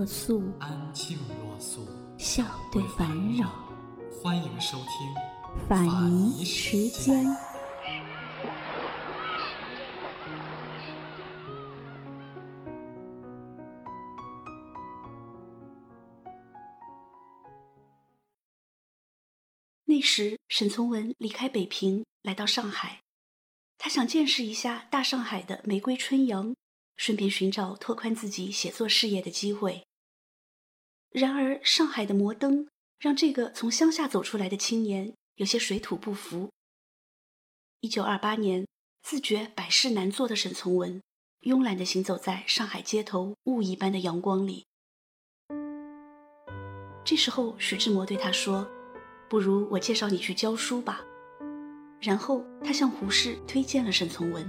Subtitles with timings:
[0.00, 3.06] 若素，安静若素，笑对烦
[3.36, 3.50] 扰。
[4.10, 7.22] 欢迎收听法尼尼时间。
[19.84, 23.00] 那时，沈从文离开北平，来到上海。
[23.76, 26.56] 他想见识一下大上海的玫瑰春阳，
[26.96, 29.84] 顺便寻找拓宽自己写作事业的机会。
[31.10, 32.68] 然而，上海的摩登
[33.00, 36.50] 让这个从乡下走出来的青年有些水土不服。
[37.80, 38.64] 一九二八年，
[39.02, 41.02] 自觉百事难做的沈从文，
[41.40, 44.66] 慵懒地行走在上海街头雾一般的阳光里。
[47.04, 48.70] 这时候，徐志摩对他说
[49.28, 51.00] ：“不如我介绍你去教书吧。”
[52.00, 54.48] 然后他向胡适推荐了沈从文。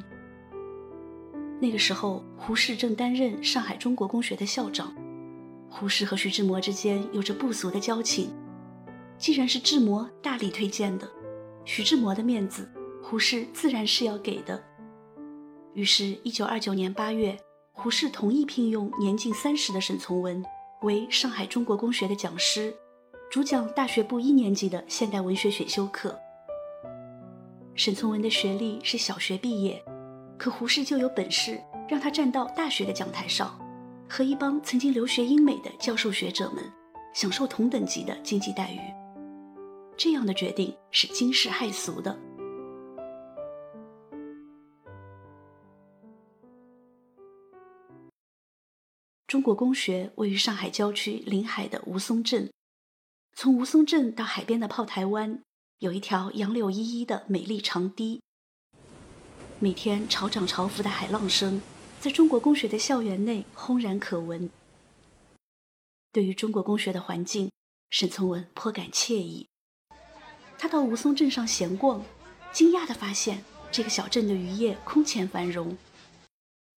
[1.59, 4.95] 那个时候，胡适正担任上海中国公学的校长。
[5.71, 8.29] 胡适和徐志摩之间有着不俗的交情。
[9.17, 11.09] 既然是志摩大力推荐的，
[11.63, 12.69] 徐志摩的面子，
[13.01, 14.61] 胡适自然是要给的。
[15.73, 17.37] 于是，一九二九年八月，
[17.71, 20.43] 胡适同意聘用年近三十的沈从文
[20.81, 22.75] 为上海中国公学的讲师，
[23.29, 26.19] 主讲大学部一年级的现代文学选修课。
[27.75, 29.81] 沈从文的学历是小学毕业，
[30.37, 33.57] 可胡适就有本事让他站到大学的讲台上，
[34.13, 36.61] 和一帮曾经留学英美的教授学者们
[37.13, 38.79] 享受同等级的经济待遇。
[39.95, 42.19] 这样的决定是惊世骇俗的。
[49.27, 52.51] 中国公学位于上海郊区临海的吴淞镇，
[53.33, 55.41] 从吴淞镇到海边的炮台湾。
[55.79, 58.21] 有一条杨柳依依的美丽长堤。
[59.59, 61.61] 每天潮涨潮浮的海浪声，
[62.01, 64.49] 在中国公学的校园内轰然可闻。
[66.11, 67.51] 对于中国公学的环境，
[67.91, 69.47] 沈从文颇感惬意。
[70.57, 72.03] 他到吴淞镇上闲逛，
[72.51, 75.77] 惊讶地发现这个小镇的渔业空前繁荣。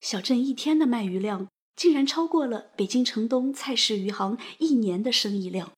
[0.02, 5.72] 小镇一天的卖鱼量，竟然超过了北京城东菜市鱼行一年的生意量。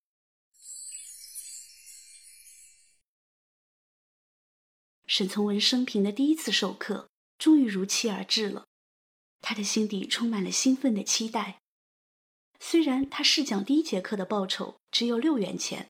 [5.07, 7.09] 沈从文生平的第一次授课
[7.39, 8.65] 终于如期而至了，
[9.41, 11.59] 他的心底充满了兴奋的期待。
[12.59, 15.89] 虽然他试讲第一节课的报酬只有六元钱，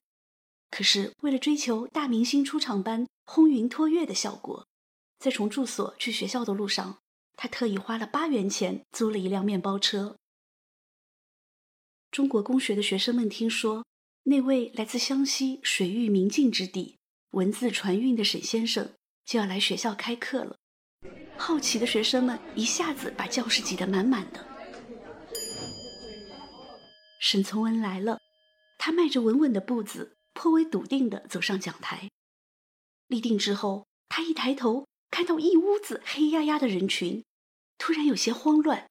[0.69, 4.67] 可是为了追求大明星出场般轰云托月的效果，
[5.19, 6.99] 在从住所去学校的路上，
[7.35, 10.17] 他特意花了八元钱租了一辆面包车。
[12.11, 13.85] 中国公学的学生们听说
[14.23, 16.97] 那位来自湘西水域明镜之地、
[17.31, 18.93] 文字传韵的沈先生。
[19.25, 20.57] 就要来学校开课了，
[21.37, 24.45] 好奇的学生们一下子把教室挤得满满的。
[27.19, 28.19] 沈从文来了，
[28.77, 32.09] 他迈着稳稳的步子，颇为笃定地走上讲台。
[33.07, 37.23] 立定之后，他一抬头，看到一屋子黑压压的人群，
[37.77, 38.89] 突然有些慌乱。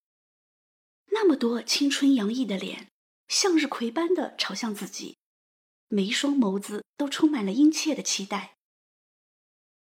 [1.12, 2.88] 那么多青春洋溢的脸，
[3.28, 5.16] 向日葵般的朝向自己，
[5.88, 8.56] 每一双眸子都充满了殷切的期待。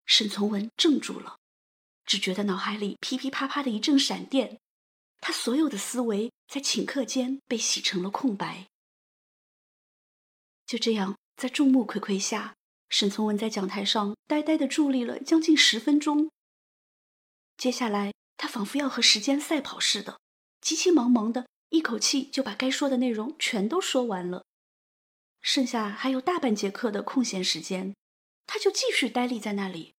[0.05, 1.37] 沈从文怔住了，
[2.05, 4.59] 只觉得脑海里噼噼啪啪的一阵闪电，
[5.21, 8.69] 他所有的思维在顷刻间被洗成了空白。
[10.67, 12.55] 就这样，在众目睽睽下，
[12.89, 16.31] 沈从文在讲台上呆呆的伫立了将近十分钟。
[17.57, 20.19] 接下来，他仿佛要和时间赛跑似的，
[20.61, 24.45] 急急忙忙的一口气就把该说的内容全都说完了。
[25.41, 27.95] 剩下还有大半节课的空闲时间。
[28.45, 29.95] 他就继续呆立在那里，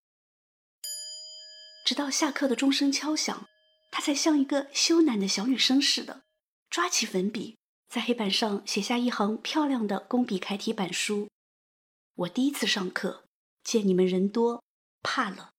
[1.83, 3.47] 直到下课的钟声敲响，
[3.91, 6.23] 他才像一个羞赧的小女生似的，
[6.69, 7.57] 抓起粉笔，
[7.89, 11.29] 在黑板上写下一行漂亮的工笔楷体板书
[12.15, 13.25] ：“我第一次上课，
[13.63, 14.63] 见你们人多，
[15.01, 15.51] 怕了。”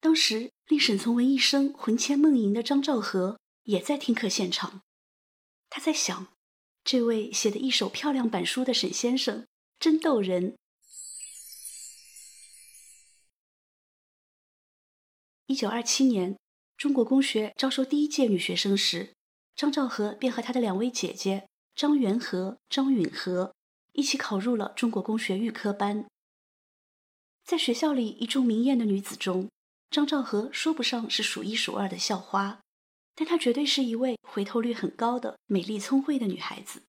[0.00, 4.82] 当时令沈从文一生魂牵梦萦的张兆和也在听课现场，
[5.70, 6.28] 他在想，
[6.84, 9.46] 这位写的一手漂亮板书的沈先生
[9.80, 10.56] 真逗人。
[15.48, 16.36] 一九二七年，
[16.76, 19.14] 中国公学招收第一届女学生时，
[19.56, 23.54] 张兆和便和他的两位姐姐张元和、张允和
[23.92, 26.04] 一起考入了中国公学预科班。
[27.44, 29.48] 在学校里一众明艳的女子中，
[29.90, 32.60] 张兆和说不上是数一数二的校花，
[33.14, 36.82] 但她绝对是一位回头率很高的美丽聪慧的女孩子。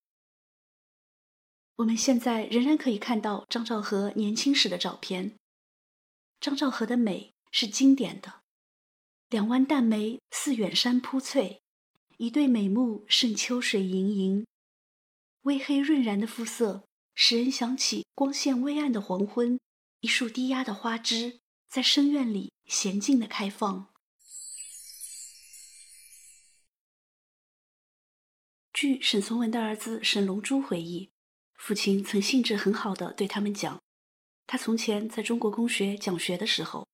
[1.78, 5.38] 我们现在仍然可以看到张兆和年轻时的照片。
[6.42, 8.39] 张兆和的美是经典的，
[9.30, 11.62] 两弯淡眉似远山铺翠，
[12.18, 14.48] 一对美目胜秋水盈盈，
[15.42, 16.84] 微黑润然的肤色
[17.14, 19.60] 使人想起光线微暗的黄昏，
[20.00, 23.94] 一束低压的花枝在深院里娴静的开放。
[28.74, 31.12] 据沈从文的儿子沈龙珠回忆。
[31.54, 33.80] 父亲曾兴致很好的对他们讲，
[34.48, 36.88] 他从前在中国公学讲学的时候，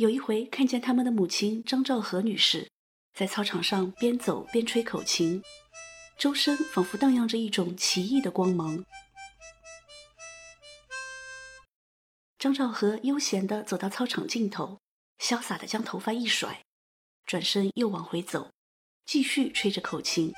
[0.00, 2.70] 有一回看见他们的母亲张兆和女士
[3.12, 5.42] 在操场上边走边吹口琴，
[6.16, 8.82] 周身仿佛荡漾着一种奇异的光芒。
[12.38, 14.78] 张兆和悠闲地走到操场尽头，
[15.18, 16.62] 潇洒地将头发一甩，
[17.26, 18.50] 转身又往回走，
[19.04, 20.32] 继续吹着口琴。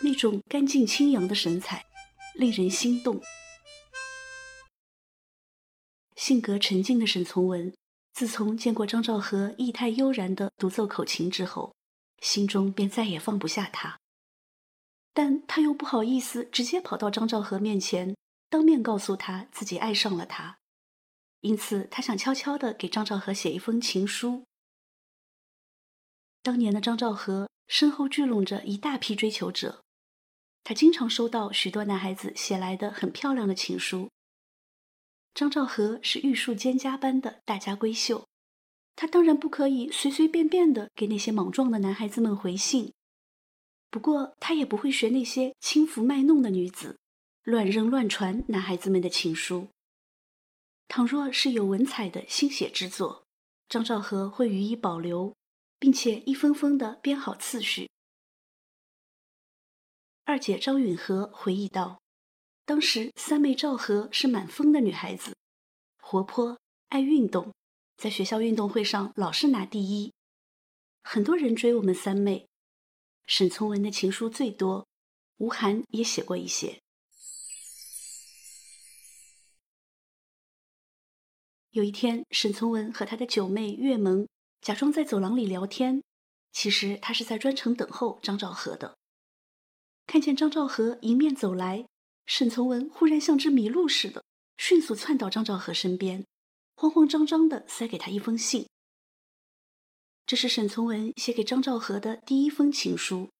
[0.00, 1.86] 那种干净清扬的神采，
[2.34, 3.22] 令人心动。
[6.16, 7.72] 性格沉静的沈从文，
[8.12, 11.74] 自从见过张兆和意态悠然的独奏口琴之后，
[12.20, 13.98] 心中便再也放不下他。
[15.12, 18.16] 但他又不好意思直接跑到张兆和面前，
[18.48, 20.58] 当面告诉他自己爱上了他，
[21.40, 24.44] 因此他想悄悄地给张兆和写一封情书。
[26.42, 29.82] 当年的张兆和身后聚拢着一大批追求者。
[30.64, 34.10] 他经常收到许多男孩子写来的很漂亮的情书。
[35.36, 38.26] 张兆和是玉树兼佳班的大家闺秀，
[38.94, 42.94] 他当然不可以随随便便的给那些莽撞的男孩子们回信。
[43.90, 46.98] 不过他也不会学那些轻浮卖弄的女子，
[47.42, 49.68] 乱扔乱传男孩子们的情书。
[50.88, 53.26] 倘若是有文采的心血之作，
[53.68, 55.36] 张兆和会予以保留，
[55.78, 57.90] 并且一封封的编好次序。
[60.24, 62.00] 二姐张允和回忆道
[62.66, 65.36] ：“当时三妹赵和是满风的女孩子，
[66.00, 66.58] 活泼
[66.88, 67.54] 爱运动，
[67.96, 70.12] 在学校运动会上老是拿第一。
[71.04, 72.48] 很多人追我们三妹。
[73.24, 74.84] 沈从文的情书最多，
[75.36, 76.80] 吴晗也写过一些。
[81.70, 84.26] 有一天，沈从文和他的九妹月萌
[84.60, 86.02] 假装在走廊里聊天，
[86.50, 88.96] 其实他是在专程等候张兆和的。”
[90.08, 91.86] 看见张兆和迎面走来，
[92.26, 94.22] 沈从文忽然像只麋鹿似的，
[94.58, 96.24] 迅速窜到张兆和身边，
[96.74, 98.68] 慌慌张张地塞给他一封信。
[100.26, 103.30] 这是沈从文写给张兆和的第一封情书，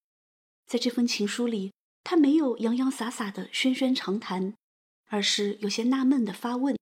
[0.66, 1.72] 在这封情书里，
[2.04, 4.54] 他没有洋洋洒洒的喧喧长谈，
[5.06, 6.78] 而是有些纳闷的发问：“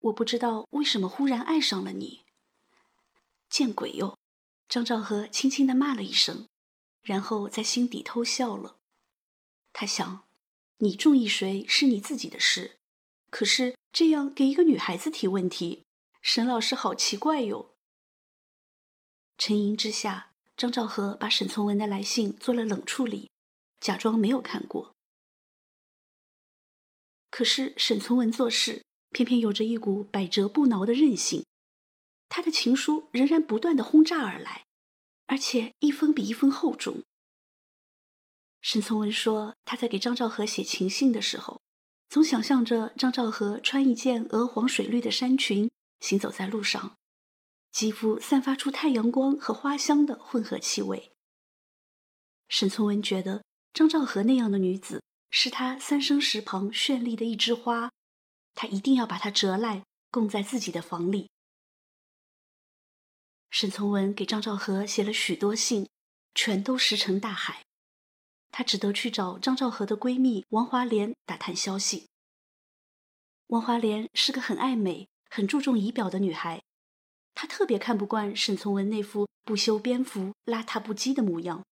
[0.00, 2.20] 我不知道为什么忽然爱上了你。”
[3.48, 4.18] 见鬼哟！
[4.68, 6.46] 张兆和轻轻地骂了一声，
[7.02, 8.76] 然后在心底偷笑了。
[9.72, 10.24] 他想，
[10.82, 12.76] 你中意谁是你自己的事，
[13.30, 15.84] 可是这样给一个女孩子提问题，
[16.20, 17.76] 沈老师好奇怪哟。
[19.38, 23.30] 沉吟之下，张兆和把沈从文的来信做了冷处理，
[23.78, 24.92] 假装没有看过。
[27.30, 31.46] 可是沈从文做事偏偏有着一股百折不挠的韧性，
[32.28, 34.66] 他的情书仍然不断的轰炸而来，
[35.26, 37.04] 而且一封比一封厚重。
[38.62, 41.60] 沈从文说：“他在给张兆和写情信的时候，
[42.08, 46.96] 总想象着张兆和穿一件鹅黄水绿的衫裙，行走在路上，
[47.72, 51.12] 肌肤散发出太阳光和花香的混合气味。”
[52.48, 57.90] 沈从文觉得张兆和那样的女子是他三生石旁绚丽的一枝花，
[58.54, 61.30] 他一定要把她折来供在自己的房里。
[63.50, 65.88] 沈从文给张兆和写了许多信，
[66.32, 67.64] 全都石沉大海。
[68.52, 72.06] 她只得去找张兆和的闺蜜王华莲打探消息。
[73.48, 76.62] 王华莲是个很爱美、很注重仪表的女孩，
[77.34, 81.64] 她特别看不惯沈从文那副不修边幅、邋遢不羁的模样，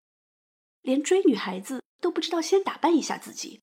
[0.81, 3.61] 连追女孩子都不知道先打扮一下自己。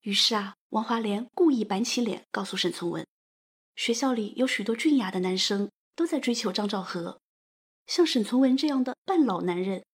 [0.00, 3.06] 于是啊，王华莲故意板起脸告诉沈从文，
[3.76, 7.20] 学校里有许多俊雅的男生都在追求张兆和，
[7.86, 9.84] 像沈从文这样的半老男人。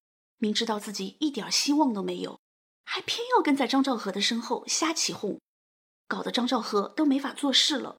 [0.44, 2.38] 明知道自己一点希望都没有，
[2.84, 5.40] 还偏要跟在张兆和的身后瞎起哄，
[6.06, 7.96] 搞得张兆和都没法做事了。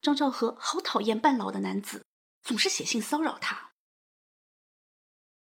[0.00, 2.06] 张兆和好讨厌半老的男子，
[2.44, 3.72] 总是写信骚扰他。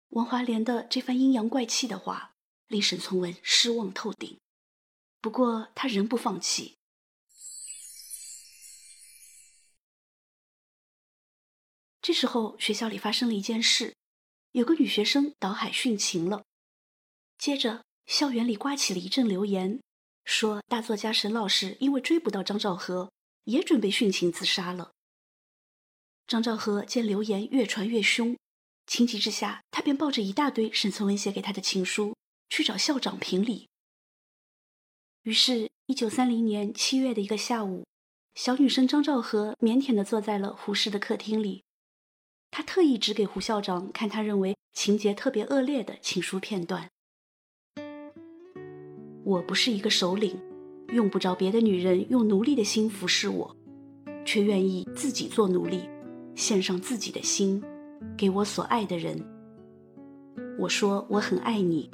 [0.08, 2.34] 王华莲的这番阴阳怪气的话，
[2.66, 4.40] 令沈从文失望透顶。
[5.20, 6.76] 不过他仍不放弃。
[12.02, 13.94] 这时候，学校里发生了一件事，
[14.54, 16.44] 有个女学生倒海殉情了。
[17.38, 19.80] 接着，校园里刮起了一阵流言，
[20.24, 23.10] 说大作家沈老师因为追不到张兆和，
[23.46, 24.92] 也准备殉情自杀了。
[26.28, 28.36] 张兆和见流言越传越凶，
[28.86, 32.16] 情急之下，他便抱着一大堆沈从文写给他的情书
[32.48, 33.68] 去找校长评理。
[35.22, 37.84] 于是，一九三零年七月的一个下午，
[38.36, 41.64] 小女生张兆和腼腆地坐在了胡适的客厅里。
[42.56, 46.88] 他特意指给胡校长看他认为情节特别恶劣的情书片段。
[49.24, 50.38] 我不是一个首领，
[50.92, 53.56] 用不着别的女人用奴隶的心服侍我，
[54.24, 55.80] 却愿意自己做奴隶，
[56.36, 57.60] 献上自己的心，
[58.16, 59.20] 给我所爱的人。
[60.56, 61.90] 我说我很爱你，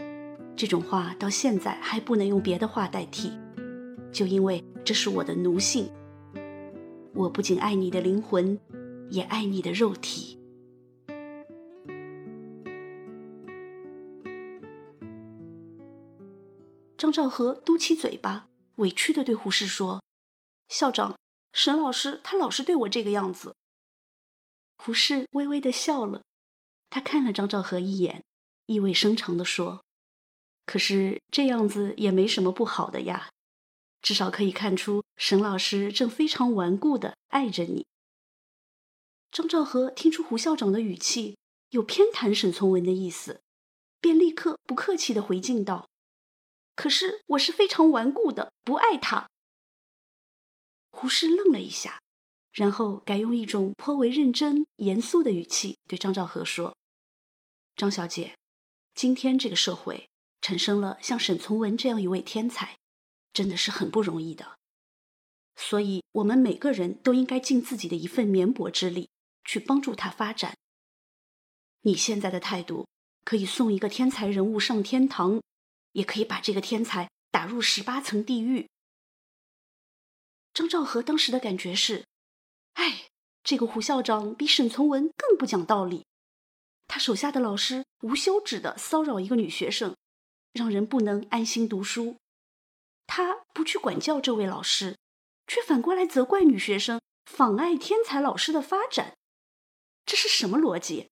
[0.54, 3.32] 这种话到现在还不能用别的话代替，
[4.12, 5.90] 就因为这是我的奴性。
[7.14, 8.60] 我不仅爱你的灵魂，
[9.08, 10.38] 也爱你的肉体。
[17.00, 20.02] 张兆和嘟起嘴巴，委屈地对胡适说
[20.68, 21.18] ：“校长，
[21.54, 23.56] 沈老师他老是对我这个样子。”
[24.76, 26.20] 胡适微微地笑了，
[26.90, 28.22] 他看了张兆和一眼，
[28.66, 29.82] 意味深长地说
[30.66, 33.30] ：“可是这样子也没什么不好的呀，
[34.02, 37.86] 至少可以看出沈老师正非常顽固地爱着你。”
[39.32, 41.38] 张兆和听出胡校长的语气
[41.70, 43.40] 有偏袒沈从文的意思，
[44.02, 45.88] 便立刻不客气地回敬道。
[46.80, 49.28] 可是我是非常顽固的，不爱他。
[50.90, 52.00] 胡适愣了一下，
[52.54, 56.74] 然后改用一种颇为认真、严肃的语气对张兆和说
[57.76, 58.34] ：“张小姐，
[58.94, 60.08] 今天这个社会
[60.40, 62.78] 产生了像沈从文这样一位天才，
[63.34, 64.56] 真的是很不容易的。
[65.56, 69.10] 所以，我们每个人都应该尽自己的一份绵薄之力，
[69.44, 70.56] 去帮助他发展。
[71.82, 72.86] 你现在的态度，
[73.22, 75.42] 可以送一个天才人物上天堂。”
[75.92, 78.68] 也可以把这个天才打入十八层地狱。
[80.52, 82.04] 张兆和当时的感觉是：
[82.74, 83.08] 哎，
[83.42, 86.04] 这个胡校长比沈从文更不讲道理。
[86.88, 89.96] 他手下的老师无休止的骚扰一个女学生，
[90.52, 92.16] 让人不能安心读书。
[93.06, 94.98] 他不去管教这位老师，
[95.46, 99.16] 却反过来责怪女学生妨碍天才老师的发展，
[100.04, 101.08] 这是什么逻辑？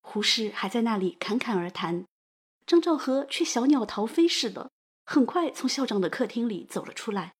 [0.00, 2.06] 胡适还在那里侃侃而谈。
[2.66, 4.72] 张兆和却小鸟逃飞似的，
[5.04, 7.34] 很快从校长的客厅里走了出来。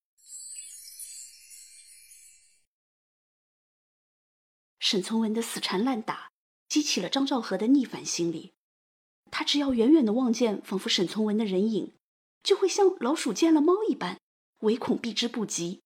[4.79, 6.31] 沈从文的死缠烂打，
[6.69, 8.55] 激起了张兆和的逆反心理。
[9.33, 11.93] 他只要远远的望见仿佛沈从文的人影，
[12.45, 14.21] 就会像老鼠见了猫一般，
[14.61, 15.83] 唯恐避之不及。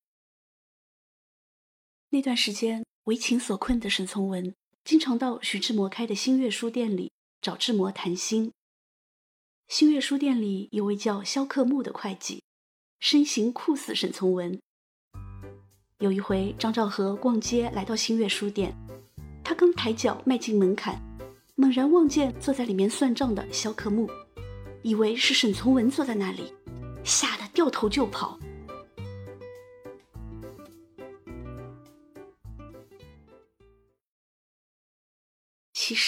[2.11, 4.55] 那段时间，为情所困的沈从文，
[4.85, 8.53] 经常到徐志摩开的新月书店里找志摩谈心。
[9.71, 12.43] 新月书店里有位叫肖克木的会计，
[12.99, 14.59] 身形酷似沈从文。
[16.00, 18.77] 有一回，张兆和逛街来到新月书店，
[19.45, 21.00] 他刚抬脚迈进门槛，
[21.55, 24.11] 猛然望见坐在里面算账的肖克木，
[24.83, 26.53] 以为是沈从文坐在那里，
[27.05, 28.41] 吓得掉头就跑。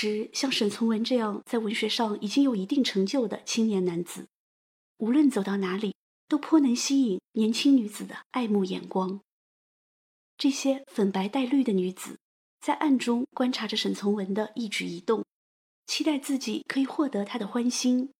[0.02, 4.26] 其实，像沈从文这样在文学上已经有一定成就的青年男子，
[4.96, 5.94] 无论走到哪里，
[6.26, 9.20] 都颇能吸引年轻女子的爱慕眼光。
[10.36, 12.18] 这些粉白带绿的女子，
[12.60, 15.24] 在暗中观察着沈从文的一举一动，
[15.86, 18.10] 期待自己可以获得他的欢心。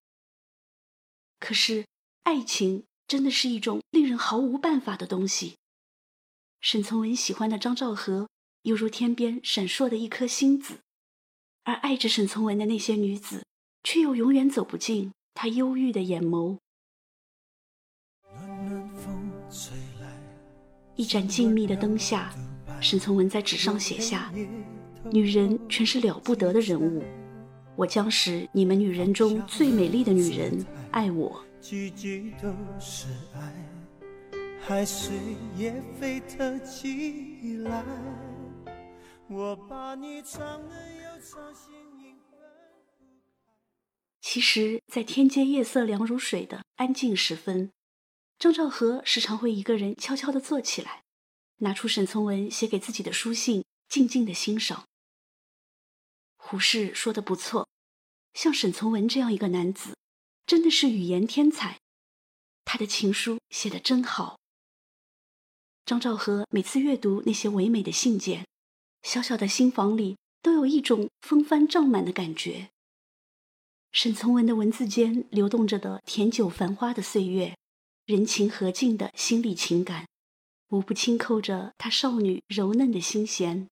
[1.40, 1.84] 可是，
[2.22, 5.56] 爱情真的是一种令人毫无办法的东西。
[6.60, 8.28] 沈从文喜欢的张兆和，
[8.62, 10.78] 犹如天边闪烁的一颗星子。
[11.64, 13.45] 而爱着沈从文的那些女子，
[13.85, 16.59] 却又永远走不进他忧郁的眼眸。
[20.97, 22.35] 一盏静谧的灯下，
[22.81, 24.33] 沈从文在纸上写下
[25.11, 27.02] ：“女人全是了不得的人物，
[27.76, 31.45] 我将使你们女人中最美丽的女人爱我。”
[39.28, 40.61] 我把你唱
[44.20, 47.70] 其实，在天街夜色凉如水的安静时分，
[48.38, 51.02] 张兆和时常会一个人悄悄地坐起来，
[51.58, 54.86] 拿出沈从文写给自己的书信，静静地欣赏。
[56.36, 57.68] 胡适说的不错，
[58.34, 59.96] 像沈从文这样一个男子，
[60.46, 61.78] 真的是语言天才。
[62.64, 64.38] 他的情书写得真好。
[65.84, 68.46] 张兆和每次阅读那些唯美的信件，
[69.02, 72.70] 小小的心房里都有一种风帆胀满的感觉。
[73.92, 77.56] 沈从文的文字间流动着的甜酒繁花的岁月，
[78.06, 80.08] 人情和静的心理情感，
[80.68, 83.68] 无不轻扣着他少女柔嫩的心弦。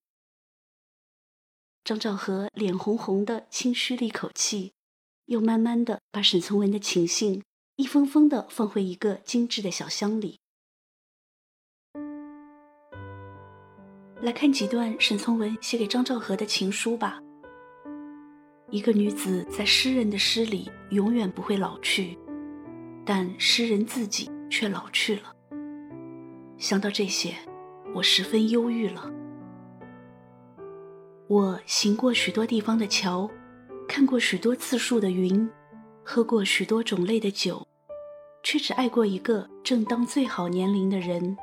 [1.82, 4.72] 张兆和脸红红的轻吁了一口气，
[5.24, 7.42] 又慢慢的把沈从文的情信
[7.76, 10.39] 一封封的放回一个精致的小箱里。
[14.22, 17.18] 来看几段沈从文写给张兆和的情书吧。
[18.70, 22.18] 一个女子在诗人的诗里永远不会老去，
[23.04, 25.34] 但诗人自己却老去了。
[26.58, 27.34] 想到这些，
[27.94, 29.10] 我十分忧郁了。
[31.26, 33.28] 我行过许多地方的桥，
[33.88, 35.48] 看过许多次数的云，
[36.04, 37.66] 喝过许多种类的酒，
[38.42, 41.36] 却只爱过一个正当最好年龄的人。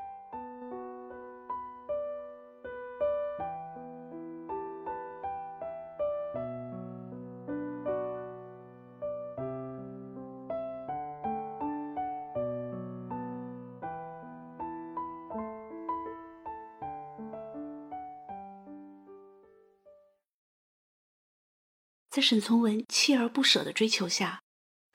[22.18, 24.42] 在沈从文锲而不舍的追求下，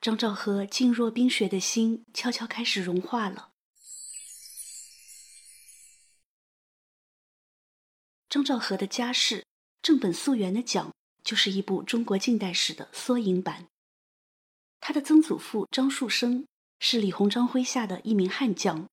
[0.00, 3.52] 张兆和静若冰雪的心悄悄开始融化了。
[8.29, 9.47] 张兆和的家世，
[9.81, 13.69] 正本溯源的讲，就是一部中国近代史的缩影版。
[14.81, 16.45] 他的曾祖父张树声
[16.81, 18.88] 是李鸿章麾下的一名悍将，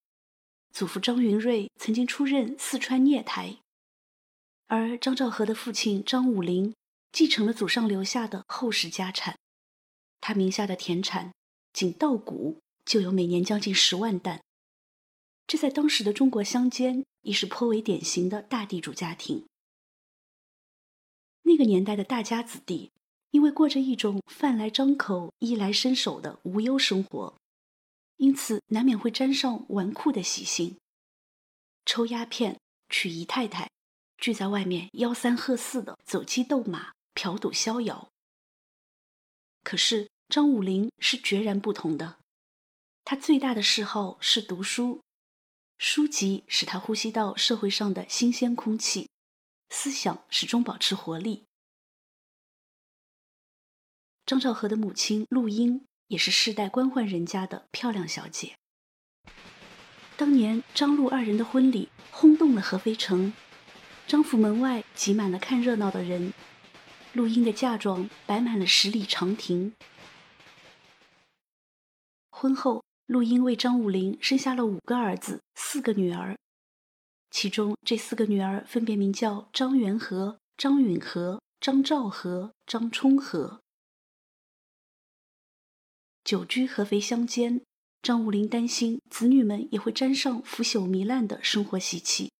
[0.71, 3.57] 祖父张云瑞曾经出任四川聂台，
[4.67, 6.75] 而张兆和的父亲张武龄。
[7.12, 9.38] 继承了祖上留下的厚实家产，
[10.22, 11.34] 他名下的田产
[11.74, 14.41] 仅稻谷就有每年将近十万担，
[15.48, 19.45] 这在当时的中国乡间已是颇为典型的大地主家庭。
[21.43, 22.91] 那个年代的大家子弟，
[23.32, 27.36] 因为过着一种饭来张口、衣来伸手的无忧生活，
[28.17, 30.78] 因此难免会沾上纨绔的习性，
[31.86, 33.67] 抽鸦片、娶姨太太，
[34.17, 36.91] 聚在外面吆三喝四的走鸡斗马。
[37.13, 38.10] 嫖赌逍遥。
[39.63, 42.19] 可是张武龄是决然不同的，
[43.04, 45.02] 他最大的嗜好是读书，
[45.78, 49.10] 书籍使他呼吸到社会上的新鲜空气，
[49.69, 51.45] 思想始终保持活力。
[54.26, 58.56] 张兆和的母亲陆英也是世代官宦人家的漂亮小姐。
[60.15, 63.34] 当年张陆二人的婚礼轰动了合肥城，
[64.06, 66.34] 张府门外挤满了看热闹的人。
[67.13, 69.74] 陆英的嫁妆摆满了十里长亭。
[72.30, 76.38] 婚后，陆英为张武龄生下了五个儿子，四个女儿。
[77.32, 83.60] 其中这四个女儿分别名叫张元和、张允和、张兆和、张充和。
[86.24, 87.62] 久居合肥乡间，
[88.02, 92.32] 张武龄担心子女们也会沾上腐朽糜烂的生活习气。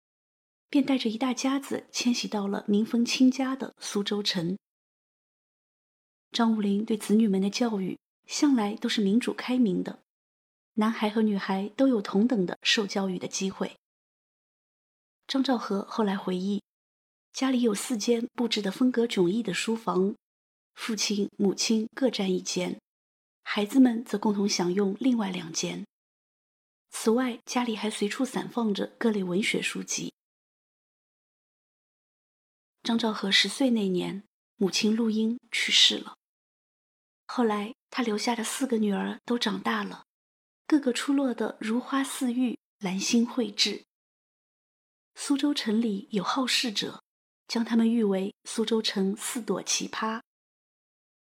[0.69, 4.58] 便带着一大家子迁徙到了民风清家的苏州城。
[6.32, 10.03] 张武龄对子女们的教育向来都是民主开明的，
[10.75, 13.75] 男孩和女孩都有同等的受教育的机会。
[15.27, 16.62] 张兆和后来回忆，
[17.34, 20.15] 家里有四间布置的风格迥异的书房，
[20.75, 22.79] 父亲、母亲各占一间，
[23.41, 25.84] 孩子们则共同享用另外两间。
[26.91, 30.13] 此外，家里还随处散放着各类文学书籍。
[32.89, 34.23] 张兆和十岁那年，
[34.56, 36.15] 母亲陆英去世了。
[37.28, 40.06] 后来，他留下的四个女儿都长大了，
[40.65, 43.84] 个个出落得如花似玉、兰心蕙质。
[45.13, 47.04] 苏州城里有好事者，
[47.47, 50.21] 将他们誉为苏州城四朵奇葩。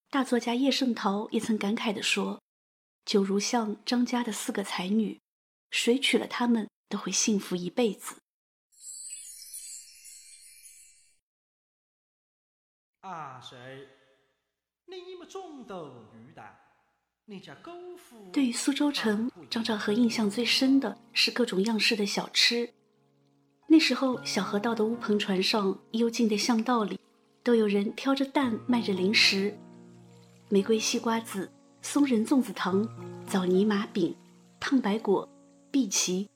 [0.10, 2.42] 大作家叶圣陶也曾感慨地说
[3.06, 5.22] ：“就如像张家的四个才女，
[5.72, 8.18] 谁娶了她们都会幸福一辈子。”
[13.04, 13.86] 啊，谁？
[14.86, 16.58] 你们中斗鱼蛋？
[17.26, 18.32] 你家狗夫？
[18.32, 22.74] 对于苏州城，张兆和印象最深的是各种样式的小吃。
[23.68, 26.98] 那时候，小河道的乌篷船上，幽静的巷道里，
[27.44, 29.58] 都有人挑着担卖着零食：
[30.48, 32.88] 玫瑰西瓜子、松仁粽子糖、
[33.28, 34.16] 枣泥麻饼、
[34.62, 35.28] 烫白果、
[35.70, 36.30] 碧琪。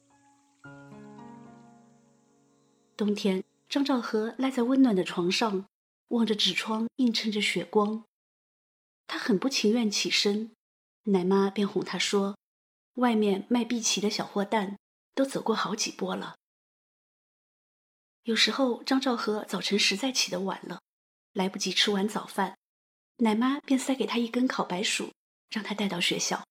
[2.98, 5.64] 冬天，张兆和赖在温暖的床上。
[6.10, 8.06] 望着纸窗映衬着雪光，
[9.06, 10.54] 他很不情愿起身，
[11.04, 12.38] 奶妈便哄他说
[12.96, 14.78] ：“外面卖碧琪的小货蛋
[15.14, 16.36] 都走过好几波了。”
[18.24, 20.82] 有时候张兆和早晨实在起得晚了，
[21.34, 22.58] 来不及吃完早饭，
[23.18, 25.12] 奶妈便塞给他一根烤白薯，
[25.50, 26.46] 让他带到学校。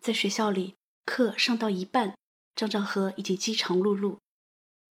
[0.00, 2.16] 在学校里，课上到一半，
[2.54, 4.18] 张兆和已经饥肠辘辘，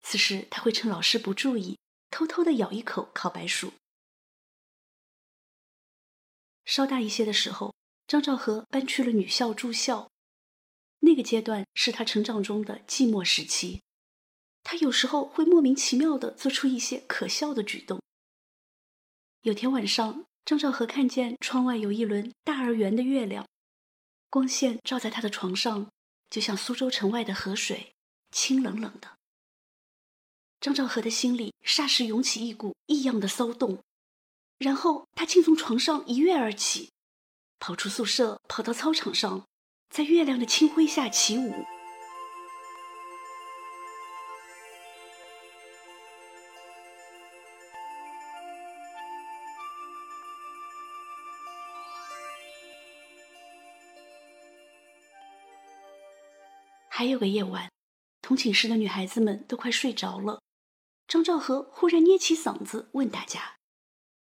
[0.02, 1.78] 此时他会趁老师不注意，
[2.10, 3.74] 偷偷的咬一口烤白薯。
[6.66, 7.74] 稍大一些的时候，
[8.08, 10.10] 张兆和搬去了女校住校，
[11.00, 13.82] 那个阶段是他成长中的寂寞时期。
[14.64, 18.02] 他有时候会莫名其妙的做出一些可笑的举动。
[19.42, 23.48] 有天晚上，张兆和看见窗外有一轮大而圆的月亮，
[24.30, 25.90] 光线照在他的床上，
[26.30, 27.94] 就像苏州城外的河水，
[28.32, 29.17] 清冷冷的。
[30.60, 33.80] 张兆和的心里霎时涌起一股异样的骚动，
[34.58, 36.90] 然后他竟从床上一跃而起，
[37.60, 39.46] 跑出宿舍，跑到操场上，
[39.90, 41.66] 在月亮的清辉下起舞。
[56.90, 57.72] 还有个夜晚，
[58.24, 60.42] 同寝室的女孩子们都快睡着了，
[61.08, 63.58] 张兆和忽然捏起嗓子问大家：“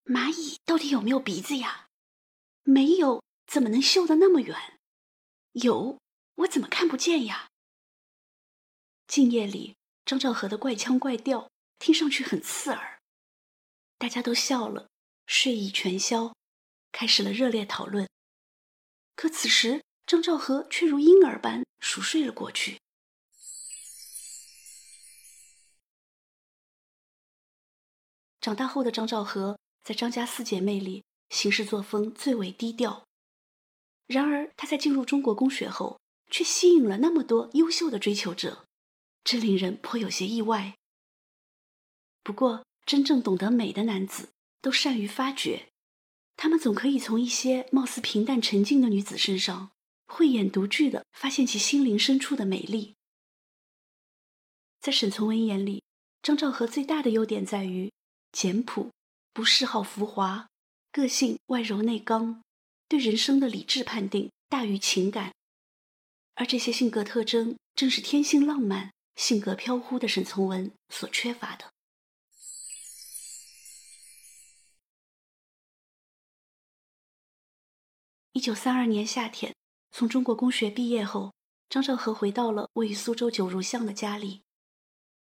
[0.05, 1.87] 蚂蚁到底有没有鼻子呀？
[2.63, 4.79] 没有，怎么能嗅得那么远？
[5.51, 5.99] 有，
[6.35, 7.51] 我怎么看不见呀？”
[9.05, 12.99] 静夜里，张兆和的怪腔怪调听上去很刺耳，
[13.99, 14.87] 大家都笑了，
[15.27, 16.35] 睡意全消，
[16.91, 18.09] 开始了热烈讨论。
[19.15, 22.79] 可此时，张兆和却如婴儿般熟睡了过去。
[28.43, 33.05] 长大后的张兆和在张家四姐妹里行事作风最为低调，
[34.05, 38.65] 然而他在进入中国公学后，却吸引了那么多优秀的追求者，
[39.23, 40.75] 这令人颇有些意外。
[42.21, 45.69] 不过，真正懂得美的男子都善于发掘，
[46.35, 49.71] 他们总可以从一些貌似平淡沉静的女子身上。
[50.05, 52.95] 慧眼独具的发现其心灵深处的美丽。
[54.81, 55.81] 在沈从文眼里，
[56.21, 57.89] 张兆和最大的优点在于
[58.33, 58.91] 简朴，
[59.31, 60.49] 不嗜好浮华，
[60.91, 62.41] 个性外柔内刚，
[62.89, 65.31] 对人生的理智判定大于情感。
[66.33, 71.71] 而这些性格特征，正是天性浪漫、性格飘忽的沈从文所缺乏的。
[78.31, 79.55] 一九三二年夏天。
[79.91, 81.31] 从中国公学毕业后，
[81.69, 84.42] 张兆和回到了位于苏州九如巷的家里。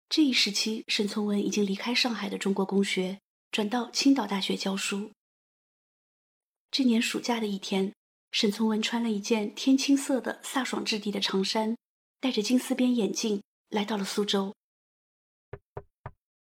[0.09, 3.19] 这一时期，沈从文已经离开上海的中国公学，
[3.51, 5.11] 转到青岛大学教书。
[6.71, 7.93] 这年暑假的一天，
[8.31, 11.77] 沈从文穿了一件天青色的飒爽质地的长衫，
[12.19, 14.55] 戴着金丝边眼镜，来到了苏州。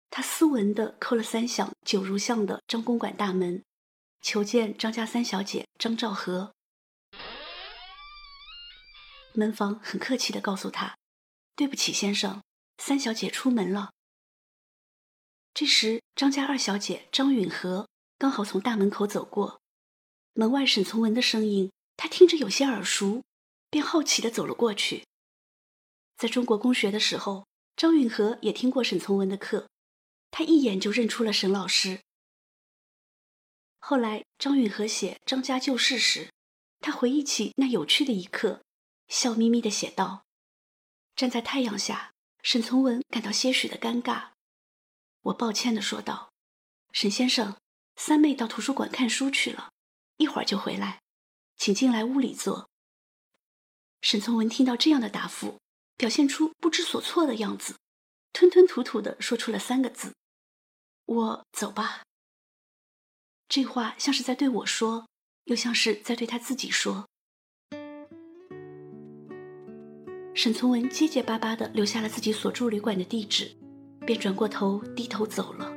[0.09, 3.63] 他斯文的叩了三响九如巷的张公馆大门，
[4.21, 6.51] 求见张家三小姐张兆和。
[9.33, 10.97] 门房很客气地告诉他
[11.55, 12.41] ：“对不起，先生，
[12.81, 13.93] 三小姐出门了。”
[15.53, 19.61] 这时，张家二小姐张允和刚好从大门口走过，
[20.33, 23.23] 门外沈从文的声音，他听着有些耳熟，
[23.69, 25.05] 便好奇地走了过去。
[26.17, 29.69] 在中国公学的时候，张允和也听过沈从文的课，
[30.31, 32.01] 他一眼就认出了沈老师。
[33.77, 36.31] 后来，张允和写《张家旧事》时，
[36.79, 38.63] 他回忆起那有趣的一刻。
[39.07, 40.23] 笑眯眯地写道
[41.17, 42.10] ：“站在太阳下，
[42.43, 44.31] 沈从文感到些许的尴尬。
[45.21, 46.31] 我抱歉地说道
[46.91, 47.57] ：‘沈先生，
[47.95, 49.71] 三妹到图书馆看书去了，
[50.17, 51.01] 一会儿就回来，
[51.57, 52.67] 请进来屋里坐。’
[54.01, 55.59] 沈从文听到这样的答复，
[55.95, 57.75] 表现出不知所措的样子，
[58.33, 60.15] 吞吞吐吐地说出了三个字
[61.05, 62.03] ：‘我走吧。’
[63.47, 65.07] 这话像是在对我说，
[65.43, 67.07] 又像是在对他自己说。”
[70.33, 73.51] 沈从文结结巴巴地留下了自己所住旅馆的地址，
[74.05, 75.71] 便转过头低头走了。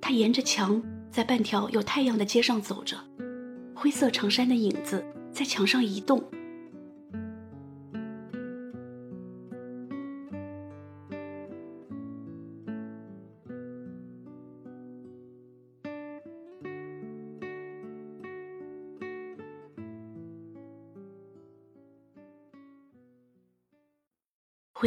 [0.00, 2.96] 他沿着墙在半条有太阳的街上走着，
[3.74, 6.22] 灰色长衫的影子在墙上移动。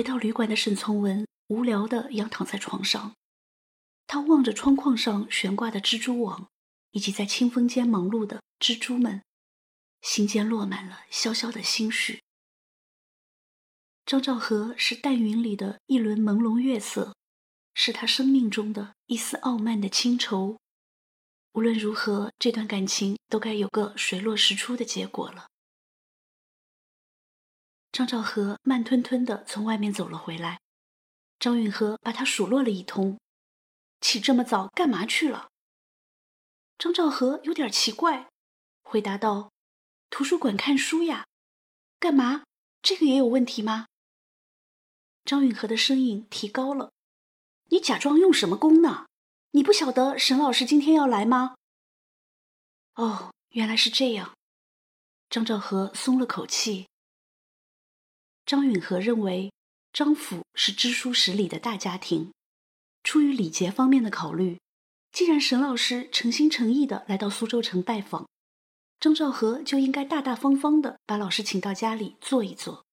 [0.02, 3.14] 回到旅馆的沈从文无聊地仰躺在床上，
[4.08, 6.50] 他望着窗框上悬挂的蜘蛛网，
[6.90, 9.22] 以及在清风间忙碌的蜘蛛们，
[10.02, 12.24] 心间落满了萧萧的心绪。
[14.04, 17.16] 张兆和是淡云里的一轮朦胧月色，
[17.76, 20.58] 是他生命中的一丝傲慢的清愁。
[21.52, 25.51] 无论如何，这段感情都该有个水落石出的结果了。
[27.91, 30.62] 张兆和慢吞吞地从外面走了回来，
[31.39, 33.19] 张允和把他数落了一通
[33.99, 35.49] ：“起这么早干嘛去了？”
[36.80, 38.30] 张兆和有点奇怪，
[38.82, 39.51] 回答道
[40.10, 41.25] ：“图书馆看书呀。
[41.99, 42.43] ”“干嘛？
[42.82, 43.88] 这个也有问题吗？”
[45.25, 46.91] 张允和的声音提高了
[47.69, 49.06] ：“你假装用什么功呢？
[49.51, 51.56] 你不晓得沈老师今天要来吗
[52.95, 54.34] ？”“哦，原来是这样。”
[55.30, 56.88] 张兆和松了口气。
[58.45, 59.51] 张允和认为，
[59.93, 62.32] 张府是知书识礼的大家庭，
[63.04, 64.60] 出于礼节方面的考虑，
[65.12, 68.27] 既然沈老师诚心诚意的来到苏州城拜访，
[68.99, 72.86] 张兆和就应该大大方方的把老师请到家里坐一坐。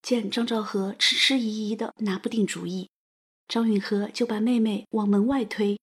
[0.00, 2.90] 见张兆和迟迟疑疑的拿不定主意，
[3.46, 5.78] 张允和就把妹妹往门外推。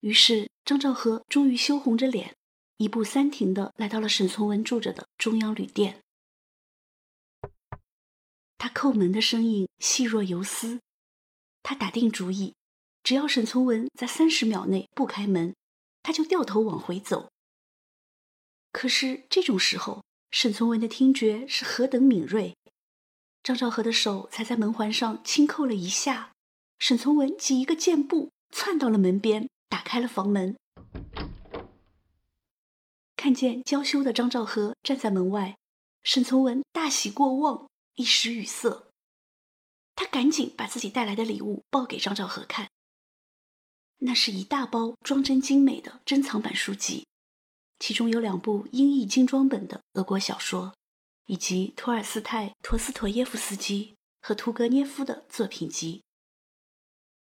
[0.00, 2.36] 于是张兆和终于羞红着脸，
[2.76, 6.00] 一步三停的来到了沈从文住着的中央旅店。
[8.58, 10.80] 他叩门的声音细若游丝，
[11.62, 12.54] 他打定主意，
[13.02, 15.54] 只要沈从文在三十秒内不开门，
[16.02, 17.28] 他就掉头往回走。
[18.72, 22.56] 可是这种时候，沈从文的听觉是何等敏锐！
[23.42, 26.32] 张兆和的手才在门环上轻扣了一下，
[26.78, 30.56] 沈从文即一个箭步窜到了门边，打开了房门。
[33.16, 35.56] 看见娇羞的张兆和站在门外，
[36.02, 37.68] 沈从文大喜过望。
[37.96, 38.92] 一时语塞，
[39.94, 42.70] 他赶紧把自己带来的礼物报给张兆和看。
[44.00, 47.06] 那是一大包装帧精美的珍藏版书籍，
[47.78, 50.74] 其中有两部英译精装本的俄国小说，
[51.24, 56.02] 以及托尔斯泰、陀思妥耶夫斯基和屠格涅夫的作品集。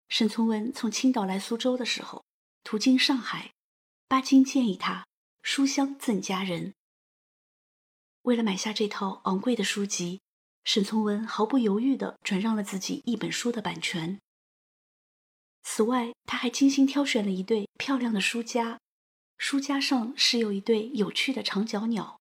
[0.09, 2.25] 沈从文从青岛来苏州的时候，
[2.65, 3.53] 途经上海，
[4.09, 5.07] 巴金建议他
[5.41, 6.75] 书香赠佳人。
[8.23, 10.21] 为了买下这套昂贵的书籍。
[10.65, 14.19] 沈从文毫不犹豫地转让了自己一本书的版权。
[15.63, 18.81] 此外，他还精心挑选了一对漂亮的书夹，
[19.39, 22.19] 书夹上是有一对有趣的长脚鸟。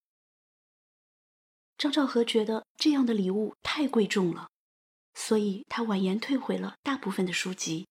[1.77, 4.49] 张兆和觉得这样的礼物太贵重了，
[5.13, 7.87] 所以他婉言退回了大部分的书籍，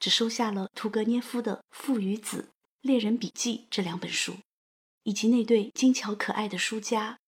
[0.00, 2.38] 只收下了屠格涅夫的《父与子》
[2.80, 4.38] 《猎人笔记》这两本书，
[5.04, 7.19] 以及那对精巧可爱的书夹。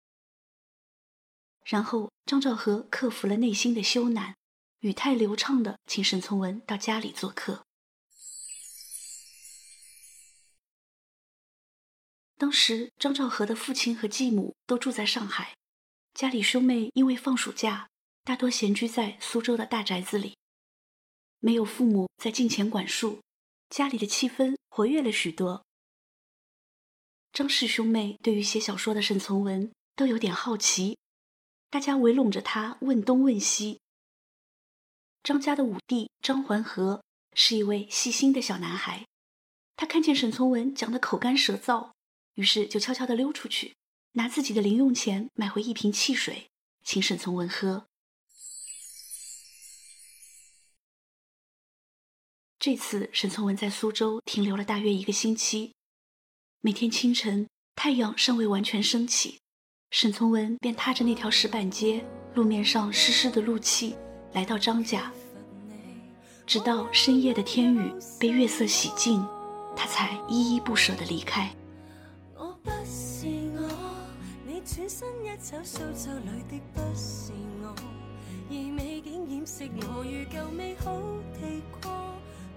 [1.65, 4.35] 然后，张兆和克服了内心的羞赧，
[4.81, 7.65] 语态流畅的请沈从文到家里做客。
[12.37, 15.55] 当时，张兆和的父亲和继母都住在上海，
[16.13, 17.89] 家里兄妹因为放暑假，
[18.25, 20.37] 大多闲居在苏州的大宅子里，
[21.39, 23.21] 没有父母在近前管束，
[23.71, 25.65] 家里的气氛活跃了许多。
[27.33, 30.99] 张氏兄妹对于写小说的沈从文都有点好奇。
[31.73, 33.81] 大家围拢着他问东问西。
[35.23, 39.07] 张家的五弟张环和是一位细心的小男孩，
[39.75, 41.93] 他看见沈从文讲的口干舌燥，
[42.35, 43.75] 于是就悄悄地溜出去，
[44.13, 46.51] 拿自己的零用钱买回一瓶汽水，
[46.85, 47.87] 请沈从文喝。
[52.59, 55.75] 这次沈从文在苏州停留了大约一个星期，
[56.61, 59.41] 每天清晨太阳尚未完全升起。
[59.93, 62.03] 沈从文便踏着那条石板街
[62.35, 63.95] 路面上湿湿的露气
[64.33, 65.13] 来到张家。
[66.47, 69.23] 直到深夜的天雨被月色洗净
[69.77, 71.55] 他才依依不舍地离开。
[72.35, 73.69] 我不是我
[74.47, 77.75] 你转身一走苏州里的不是我。
[78.49, 80.97] 而美景掩饰我如旧美好
[81.35, 81.93] 地过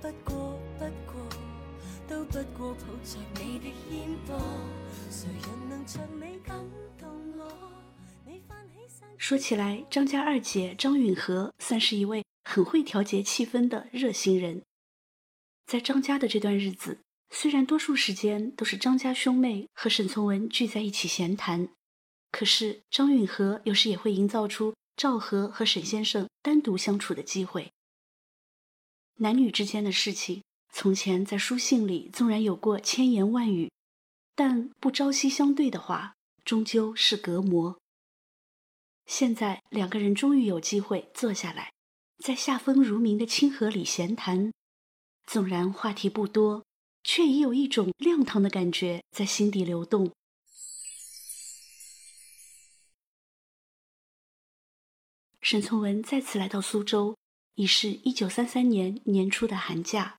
[0.02, 1.22] 不过不过
[2.08, 4.40] 都不过抱着你的烟波。
[5.12, 6.56] 谁人能像你感
[9.28, 14.62] 说起来，张家二姐张允和算是一位很会调节气氛的热心人。
[15.66, 17.00] 在张家的这段日子，
[17.32, 21.68] 虽然多数时间都是张家兄妹和沈从文聚在一起闲谈，
[22.32, 27.72] 可是张允和有时也会营造出赵和和沈先生单独相处的机会。
[29.16, 33.72] 男女之间的事情，从前在书信里纵然有过千言万语，
[34.36, 37.76] 但不朝夕相对的话，终究是隔膜。
[39.06, 41.72] 现在两个人终于有机会坐下来，
[42.24, 44.52] 在夏风如明的清河里闲谈。
[45.26, 46.64] 纵然话题不多，
[47.04, 50.12] 却已有一种亮堂的感觉在心底流动。
[55.42, 57.16] 沈从文再次来到苏州，
[57.54, 60.18] 已是一九三三年年初的寒假。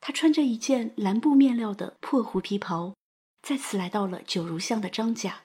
[0.00, 2.94] 他穿着一件蓝布面料的破狐皮袍，
[3.42, 5.44] 再次来到了九如巷的张家。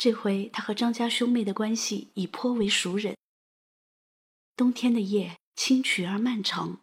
[0.00, 3.14] 这回他和张家兄妹的关系已颇为熟稔。
[4.56, 6.80] 冬天的夜清曲而漫长，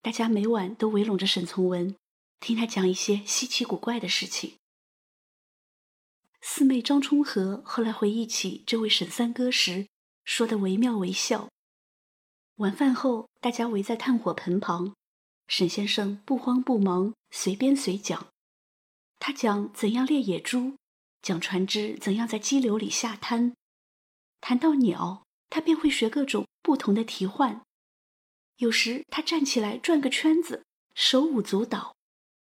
[0.00, 1.96] 大家每晚都围拢着沈从文，
[2.38, 4.54] 听他讲一些稀奇古怪的事情。
[6.40, 9.88] 四妹张充和后来回忆起这位沈三哥时，
[10.22, 11.48] 说的惟妙惟肖。
[12.58, 14.94] 晚饭后，大家围在炭火盆旁。
[15.48, 18.28] 沈先生不慌不忙，随编随讲。
[19.18, 20.76] 他讲怎样猎野猪，
[21.26, 23.52] 讲船只怎样在激流里下滩。
[24.40, 27.62] 谈到鸟，他便会学各种不同的啼唤。
[28.58, 31.96] 有时他站起来转个圈子，手舞足蹈，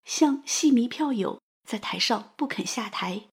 [0.06, 3.28] 像戏迷票友在台上不肯下台。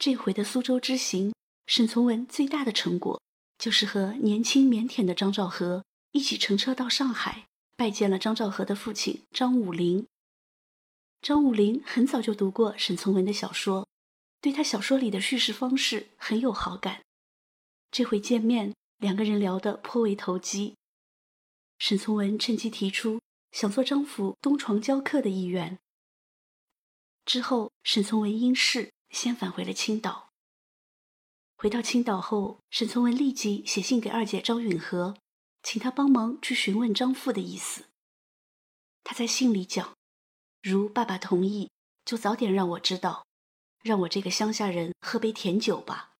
[0.00, 1.32] 这回的苏州之行，
[1.68, 3.22] 沈从文最大的成果。
[3.56, 10.04] 就是和年轻腼腆的张兆和一起乘车到上海，拜见了张兆和的父亲张武龄。
[11.22, 13.86] 张武龄很早就读过沈从文的小说，
[14.40, 17.04] 对他小说里的叙事方式很有好感。
[17.92, 20.74] 这回见面，两个人聊得颇为投机。
[21.78, 23.20] 沈从文趁机提出
[23.52, 25.78] 想做张府东床教客的意愿。
[27.24, 30.30] 之后，沈从文因事先返回了青岛。
[31.54, 35.16] 回到青岛后，沈从文立即写信给二姐张允和，
[35.62, 37.84] 请她帮忙去询问张父的意思。
[39.04, 39.96] 他在信里讲
[40.62, 41.70] ：“如爸爸同意，
[42.04, 43.26] 就早点让我知道，
[43.82, 46.12] 让我这个乡下人喝杯甜酒吧。”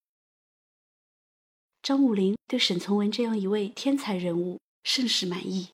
[1.80, 5.70] 张武龄对沈从文这样一位天才人物甚是满意，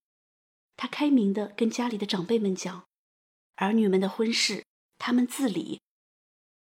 [0.76, 2.84] 他开明的跟家里的长辈们讲
[3.56, 4.64] ：“儿女们的婚事，
[4.98, 5.80] 他们自理。”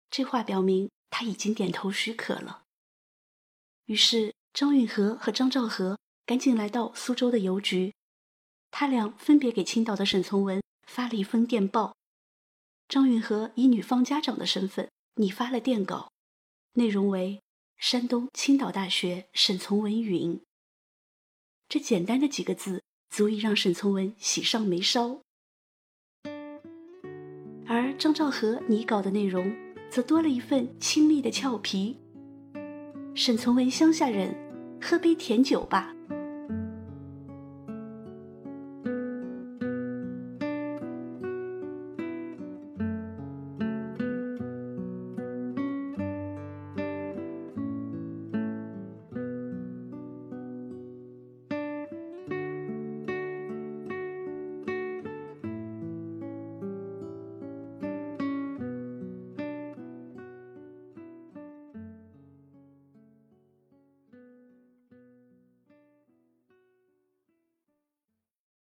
[0.09, 2.63] 这话表明他已经点头许可了。
[3.85, 7.93] 于是，张允和和张兆和赶紧来到苏州的邮局，
[8.71, 11.95] 他俩分别给青岛的沈从文发了一封电报。
[12.89, 16.11] 张允和以女方家长的身份拟发了电稿，
[16.73, 17.41] 内容为
[17.77, 20.41] “山东青岛大学沈从文允”。
[21.69, 25.21] 这简单的几个字，足以让沈从文喜上眉梢。
[27.67, 29.53] 而张兆和拟稿的内容，
[29.91, 31.97] 则多了一份清丽的俏皮。
[33.13, 34.33] 沈从文乡下人，
[34.81, 35.93] 喝杯甜酒吧。